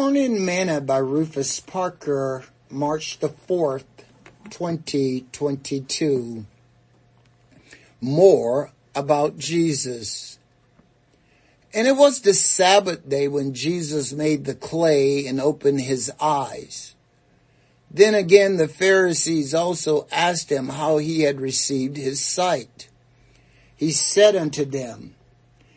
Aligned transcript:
Morning 0.00 0.46
Manna 0.46 0.80
by 0.80 0.96
Rufus 0.96 1.60
Parker, 1.60 2.44
March 2.70 3.18
the 3.18 3.28
4th, 3.28 3.84
2022. 4.48 6.46
More 8.00 8.72
about 8.94 9.36
Jesus. 9.36 10.38
And 11.74 11.86
it 11.86 11.98
was 11.98 12.22
the 12.22 12.32
Sabbath 12.32 13.06
day 13.06 13.28
when 13.28 13.52
Jesus 13.52 14.14
made 14.14 14.46
the 14.46 14.54
clay 14.54 15.26
and 15.26 15.38
opened 15.38 15.82
his 15.82 16.10
eyes. 16.18 16.94
Then 17.90 18.14
again 18.14 18.56
the 18.56 18.68
Pharisees 18.68 19.52
also 19.52 20.08
asked 20.10 20.50
him 20.50 20.70
how 20.70 20.96
he 20.96 21.24
had 21.24 21.42
received 21.42 21.98
his 21.98 22.24
sight. 22.24 22.88
He 23.76 23.92
said 23.92 24.34
unto 24.34 24.64
them, 24.64 25.14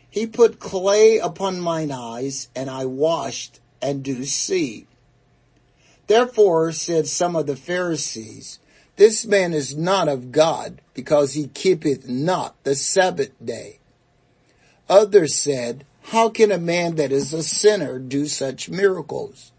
He 0.08 0.26
put 0.26 0.58
clay 0.58 1.18
upon 1.18 1.60
mine 1.60 1.92
eyes, 1.92 2.48
and 2.56 2.70
I 2.70 2.86
washed, 2.86 3.60
and 3.84 4.02
do 4.02 4.24
see. 4.24 4.86
Therefore 6.06 6.72
said 6.72 7.06
some 7.06 7.36
of 7.36 7.46
the 7.46 7.56
Pharisees, 7.56 8.58
This 8.96 9.26
man 9.26 9.52
is 9.52 9.76
not 9.76 10.08
of 10.08 10.32
God, 10.32 10.80
because 10.94 11.34
he 11.34 11.48
keepeth 11.48 12.08
not 12.08 12.54
the 12.64 12.74
Sabbath 12.74 13.32
day. 13.44 13.78
Others 14.88 15.34
said, 15.34 15.84
How 16.02 16.30
can 16.30 16.50
a 16.50 16.58
man 16.58 16.96
that 16.96 17.12
is 17.12 17.32
a 17.32 17.42
sinner 17.42 17.98
do 17.98 18.26
such 18.26 18.70
miracles? 18.70 19.52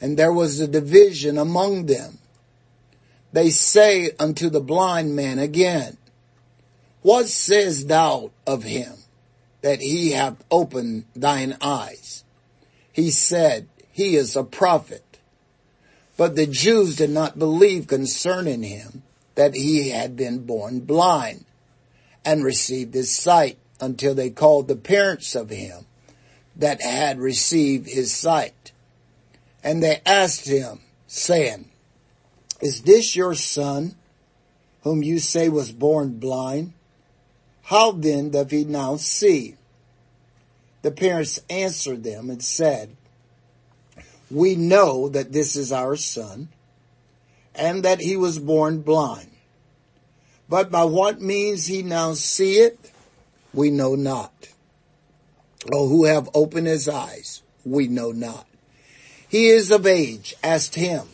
And 0.00 0.16
there 0.16 0.32
was 0.32 0.60
a 0.60 0.68
division 0.68 1.36
among 1.36 1.86
them. 1.86 2.18
They 3.32 3.50
say 3.50 4.12
unto 4.18 4.48
the 4.48 4.60
blind 4.60 5.16
man 5.16 5.40
again, 5.40 5.96
What 7.02 7.28
sayest 7.28 7.88
thou 7.88 8.30
of 8.46 8.62
him, 8.62 8.94
that 9.62 9.80
he 9.80 10.12
hath 10.12 10.44
opened 10.50 11.06
thine 11.14 11.56
eyes? 11.60 12.23
He 12.94 13.10
said, 13.10 13.68
He 13.92 14.16
is 14.16 14.36
a 14.36 14.44
prophet. 14.44 15.18
But 16.16 16.36
the 16.36 16.46
Jews 16.46 16.96
did 16.96 17.10
not 17.10 17.38
believe 17.38 17.88
concerning 17.88 18.62
him 18.62 19.02
that 19.34 19.54
he 19.54 19.90
had 19.90 20.16
been 20.16 20.46
born 20.46 20.80
blind 20.80 21.44
and 22.24 22.42
received 22.42 22.94
his 22.94 23.14
sight 23.14 23.58
until 23.80 24.14
they 24.14 24.30
called 24.30 24.68
the 24.68 24.76
parents 24.76 25.34
of 25.34 25.50
him 25.50 25.86
that 26.54 26.80
had 26.80 27.18
received 27.18 27.88
his 27.88 28.14
sight 28.14 28.72
and 29.64 29.82
they 29.82 30.00
asked 30.04 30.46
him, 30.46 30.80
saying, 31.08 31.70
Is 32.60 32.82
this 32.82 33.16
your 33.16 33.34
son, 33.34 33.94
whom 34.82 35.02
you 35.02 35.18
say 35.18 35.48
was 35.48 35.72
born 35.72 36.18
blind? 36.18 36.74
How 37.62 37.92
then 37.92 38.30
doth 38.30 38.50
he 38.50 38.64
now 38.64 38.96
see? 38.96 39.56
The 40.84 40.90
parents 40.90 41.40
answered 41.48 42.04
them 42.04 42.28
and 42.28 42.42
said, 42.42 42.94
We 44.30 44.54
know 44.54 45.08
that 45.08 45.32
this 45.32 45.56
is 45.56 45.72
our 45.72 45.96
son, 45.96 46.50
and 47.54 47.82
that 47.84 48.00
he 48.00 48.18
was 48.18 48.38
born 48.38 48.82
blind. 48.82 49.30
But 50.46 50.70
by 50.70 50.84
what 50.84 51.22
means 51.22 51.64
he 51.64 51.82
now 51.82 52.12
seeth, 52.12 52.92
we 53.54 53.70
know 53.70 53.94
not. 53.94 54.50
Or 55.72 55.88
who 55.88 56.04
have 56.04 56.28
opened 56.34 56.66
his 56.66 56.86
eyes, 56.86 57.42
we 57.64 57.88
know 57.88 58.12
not. 58.12 58.46
He 59.26 59.46
is 59.46 59.70
of 59.70 59.86
age. 59.86 60.34
Ask 60.42 60.74
him. 60.74 61.08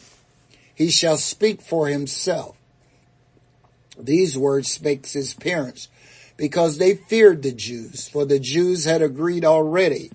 He 0.74 0.90
shall 0.90 1.16
speak 1.16 1.62
for 1.62 1.86
himself. 1.86 2.56
These 3.96 4.36
words 4.36 4.68
spake 4.68 5.06
his 5.06 5.32
parents 5.32 5.86
because 6.40 6.78
they 6.78 6.94
feared 6.94 7.42
the 7.42 7.52
Jews, 7.52 8.08
for 8.08 8.24
the 8.24 8.38
Jews 8.38 8.86
had 8.86 9.02
agreed 9.02 9.44
already 9.44 10.10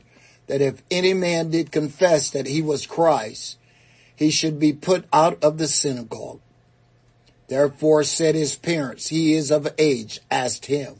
that 0.48 0.60
if 0.60 0.82
any 0.90 1.14
man 1.14 1.52
did 1.52 1.72
confess 1.72 2.32
that 2.32 2.48
he 2.48 2.64
was 2.64 2.88
Christ, 2.88 3.60
he 4.16 4.32
should 4.32 4.58
be 4.58 4.74
put 4.74 5.06
out 5.14 5.44
of 5.44 5.60
the 5.60 5.68
synagogue. 5.68 6.40
Therefore 7.48 8.04
said 8.04 8.34
his 8.34 8.56
parents, 8.56 9.10
he 9.10 9.36
is 9.36 9.52
of 9.52 9.72
age, 9.78 10.20
asked 10.32 10.66
him. 10.66 10.96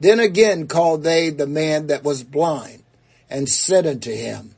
Then 0.00 0.18
again 0.18 0.66
called 0.66 1.04
they 1.04 1.30
the 1.30 1.46
man 1.46 1.86
that 1.86 2.02
was 2.02 2.24
blind 2.24 2.82
and 3.30 3.48
said 3.48 3.86
unto 3.86 4.12
him, 4.12 4.56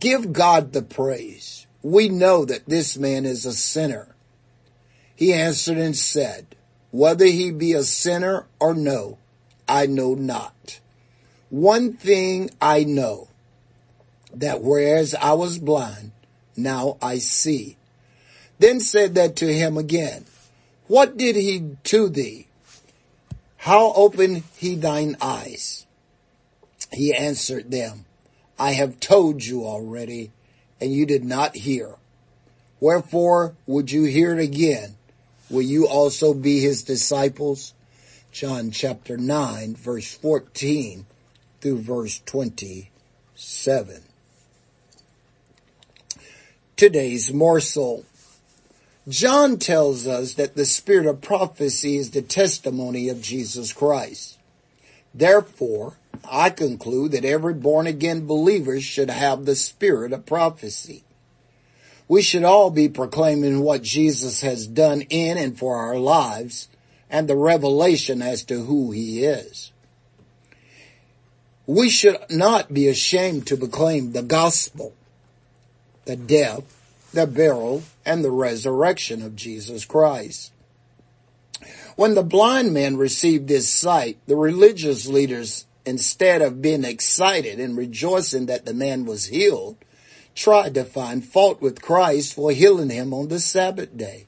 Give 0.00 0.34
God 0.34 0.74
the 0.74 0.82
praise. 0.82 1.66
We 1.82 2.10
know 2.10 2.44
that 2.44 2.68
this 2.68 2.98
man 2.98 3.24
is 3.24 3.46
a 3.46 3.54
sinner. 3.54 4.14
He 5.16 5.32
answered 5.32 5.78
and 5.78 5.96
said, 5.96 6.54
whether 6.94 7.24
he 7.26 7.50
be 7.50 7.72
a 7.72 7.82
sinner 7.82 8.46
or 8.60 8.72
no, 8.72 9.18
I 9.66 9.86
know 9.86 10.14
not. 10.14 10.78
One 11.50 11.94
thing 11.94 12.50
I 12.60 12.84
know, 12.84 13.26
that 14.32 14.62
whereas 14.62 15.12
I 15.12 15.32
was 15.32 15.58
blind, 15.58 16.12
now 16.56 16.96
I 17.02 17.18
see. 17.18 17.76
Then 18.60 18.78
said 18.78 19.16
that 19.16 19.34
to 19.36 19.52
him 19.52 19.76
again, 19.76 20.26
what 20.86 21.16
did 21.16 21.34
he 21.34 21.76
to 21.82 22.08
thee? 22.08 22.46
How 23.56 23.92
opened 23.94 24.44
he 24.56 24.76
thine 24.76 25.16
eyes? 25.20 25.86
He 26.92 27.12
answered 27.12 27.72
them, 27.72 28.04
I 28.56 28.74
have 28.74 29.00
told 29.00 29.44
you 29.44 29.64
already, 29.64 30.30
and 30.80 30.92
you 30.92 31.06
did 31.06 31.24
not 31.24 31.56
hear. 31.56 31.96
Wherefore 32.78 33.56
would 33.66 33.90
you 33.90 34.04
hear 34.04 34.38
it 34.38 34.40
again? 34.40 34.94
Will 35.50 35.62
you 35.62 35.86
also 35.86 36.34
be 36.34 36.60
his 36.60 36.82
disciples? 36.82 37.74
John 38.32 38.70
chapter 38.70 39.16
9 39.16 39.76
verse 39.76 40.14
14 40.14 41.06
through 41.60 41.78
verse 41.78 42.20
27. 42.26 44.02
Today's 46.76 47.32
morsel. 47.32 48.04
John 49.08 49.58
tells 49.58 50.06
us 50.06 50.34
that 50.34 50.56
the 50.56 50.64
spirit 50.64 51.06
of 51.06 51.20
prophecy 51.20 51.96
is 51.96 52.10
the 52.10 52.22
testimony 52.22 53.08
of 53.08 53.20
Jesus 53.20 53.72
Christ. 53.72 54.38
Therefore, 55.14 55.94
I 56.28 56.50
conclude 56.50 57.12
that 57.12 57.24
every 57.24 57.54
born 57.54 57.86
again 57.86 58.26
believer 58.26 58.80
should 58.80 59.10
have 59.10 59.44
the 59.44 59.54
spirit 59.54 60.12
of 60.12 60.26
prophecy. 60.26 61.04
We 62.08 62.22
should 62.22 62.44
all 62.44 62.70
be 62.70 62.88
proclaiming 62.88 63.60
what 63.60 63.82
Jesus 63.82 64.42
has 64.42 64.66
done 64.66 65.02
in 65.02 65.38
and 65.38 65.58
for 65.58 65.76
our 65.76 65.96
lives 65.96 66.68
and 67.08 67.28
the 67.28 67.36
revelation 67.36 68.20
as 68.20 68.44
to 68.44 68.64
who 68.64 68.90
he 68.90 69.24
is. 69.24 69.72
We 71.66 71.88
should 71.88 72.18
not 72.28 72.74
be 72.74 72.88
ashamed 72.88 73.46
to 73.46 73.56
proclaim 73.56 74.12
the 74.12 74.22
gospel, 74.22 74.92
the 76.04 76.16
death, 76.16 76.62
the 77.12 77.26
burial, 77.26 77.84
and 78.04 78.22
the 78.22 78.30
resurrection 78.30 79.22
of 79.22 79.36
Jesus 79.36 79.86
Christ. 79.86 80.52
When 81.96 82.14
the 82.14 82.22
blind 82.22 82.74
man 82.74 82.96
received 82.96 83.48
his 83.48 83.70
sight, 83.70 84.18
the 84.26 84.36
religious 84.36 85.06
leaders 85.06 85.64
instead 85.86 86.42
of 86.42 86.60
being 86.60 86.84
excited 86.84 87.60
and 87.60 87.76
rejoicing 87.76 88.46
that 88.46 88.66
the 88.66 88.74
man 88.74 89.04
was 89.04 89.26
healed, 89.26 89.76
tried 90.34 90.74
to 90.74 90.84
find 90.84 91.24
fault 91.24 91.60
with 91.60 91.82
Christ 91.82 92.34
for 92.34 92.50
healing 92.50 92.90
him 92.90 93.14
on 93.14 93.28
the 93.28 93.38
Sabbath 93.38 93.96
day. 93.96 94.26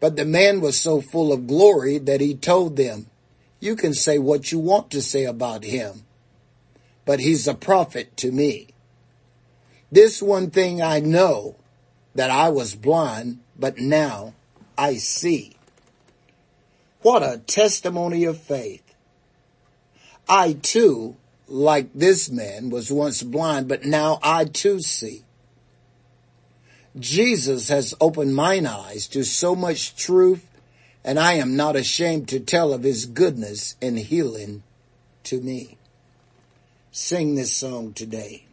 But 0.00 0.16
the 0.16 0.24
man 0.24 0.60
was 0.60 0.80
so 0.80 1.00
full 1.00 1.32
of 1.32 1.46
glory 1.46 1.98
that 1.98 2.20
he 2.20 2.34
told 2.34 2.76
them, 2.76 3.06
you 3.60 3.76
can 3.76 3.94
say 3.94 4.18
what 4.18 4.50
you 4.50 4.58
want 4.58 4.90
to 4.90 5.00
say 5.00 5.24
about 5.24 5.62
him, 5.62 6.04
but 7.04 7.20
he's 7.20 7.46
a 7.46 7.54
prophet 7.54 8.16
to 8.16 8.32
me. 8.32 8.68
This 9.92 10.20
one 10.20 10.50
thing 10.50 10.82
I 10.82 11.00
know 11.00 11.56
that 12.14 12.30
I 12.30 12.48
was 12.48 12.74
blind, 12.74 13.38
but 13.56 13.78
now 13.78 14.34
I 14.76 14.94
see. 14.94 15.56
What 17.02 17.22
a 17.22 17.38
testimony 17.38 18.24
of 18.24 18.40
faith. 18.40 18.82
I 20.28 20.54
too, 20.54 21.16
like 21.52 21.92
this 21.92 22.30
man, 22.30 22.70
was 22.70 22.90
once 22.90 23.22
blind, 23.22 23.68
but 23.68 23.84
now 23.84 24.18
I 24.22 24.46
too 24.46 24.80
see. 24.80 25.22
Jesus 26.98 27.68
has 27.68 27.94
opened 28.00 28.34
mine 28.34 28.66
eyes 28.66 29.06
to 29.08 29.22
so 29.22 29.54
much 29.54 29.94
truth, 29.94 30.46
and 31.04 31.18
I 31.18 31.34
am 31.34 31.54
not 31.54 31.76
ashamed 31.76 32.28
to 32.28 32.40
tell 32.40 32.72
of 32.72 32.82
his 32.82 33.04
goodness 33.04 33.76
and 33.82 33.98
healing 33.98 34.62
to 35.24 35.40
me. 35.40 35.76
Sing 36.90 37.34
this 37.34 37.54
song 37.54 37.92
today. 37.92 38.46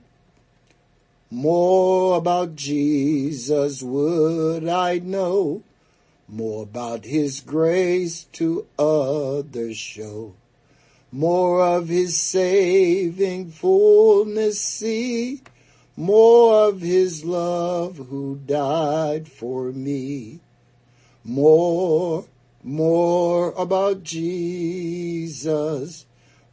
More 1.31 2.17
about 2.17 2.55
Jesus 2.55 3.81
would 3.81 4.67
I 4.67 4.99
know, 4.99 5.63
more 6.27 6.63
about 6.63 7.05
his 7.05 7.39
grace 7.39 8.25
to 8.33 8.65
others 8.77 9.77
show 9.77 10.33
more 11.11 11.65
of 11.65 11.87
his 11.87 12.19
saving 12.19 13.49
fullness 13.49 14.61
see, 14.61 15.41
more 15.97 16.67
of 16.67 16.81
his 16.81 17.25
love 17.25 17.97
who 18.09 18.39
died 18.45 19.27
for 19.27 19.71
me, 19.71 20.39
more, 21.23 22.25
more 22.63 23.53
about 23.57 24.03
Jesus, 24.03 26.05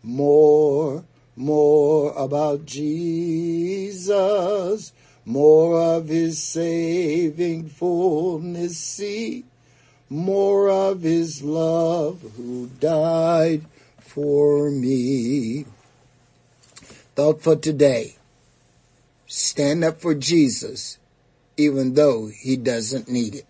more, 0.02 1.04
more 1.36 2.14
about 2.16 2.64
Jesus, 2.64 4.92
more 5.26 5.96
of 5.96 6.08
his 6.08 6.42
saving 6.42 7.68
fullness 7.68 8.78
see, 8.78 9.44
more 10.08 10.70
of 10.70 11.02
his 11.02 11.42
love 11.42 12.22
who 12.36 12.70
died 12.80 13.62
for 14.16 14.70
me. 14.70 15.66
Thought 17.14 17.42
for 17.42 17.54
today. 17.54 18.16
Stand 19.26 19.84
up 19.84 20.00
for 20.00 20.14
Jesus 20.14 20.98
even 21.58 21.92
though 21.92 22.28
he 22.28 22.56
doesn't 22.56 23.08
need 23.08 23.34
it. 23.34 23.46